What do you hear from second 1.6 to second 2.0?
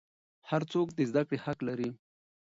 لري.